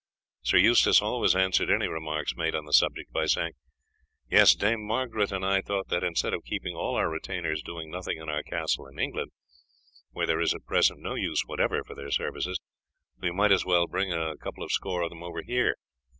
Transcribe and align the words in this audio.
Sir 0.41 0.57
Eustace 0.57 0.99
always 0.99 1.35
answered 1.35 1.69
any 1.69 1.87
remarks 1.87 2.35
made 2.35 2.55
on 2.55 2.65
the 2.65 2.73
subject 2.73 3.11
by 3.13 3.27
saying, 3.27 3.51
"Yes, 4.31 4.55
Dame 4.55 4.83
Margaret 4.83 5.31
and 5.31 5.45
I 5.45 5.61
thought 5.61 5.89
that 5.89 6.03
instead 6.03 6.33
of 6.33 6.43
keeping 6.43 6.75
all 6.75 6.95
our 6.95 7.07
retainers 7.07 7.61
doing 7.61 7.91
nothing 7.91 8.17
in 8.17 8.27
our 8.27 8.41
castle 8.41 8.87
in 8.87 8.97
England, 8.97 9.29
where 10.09 10.25
there 10.25 10.41
is 10.41 10.55
at 10.55 10.65
present 10.65 11.01
no 11.01 11.13
use 11.13 11.43
whatever 11.45 11.83
for 11.83 11.93
their 11.93 12.09
services, 12.09 12.59
we 13.21 13.29
might 13.29 13.51
as 13.51 13.63
well 13.63 13.85
bring 13.85 14.11
a 14.11 14.37
couple 14.37 14.63
of 14.63 14.71
score 14.71 15.03
of 15.03 15.11
them 15.11 15.21
over 15.21 15.43
here. 15.43 15.75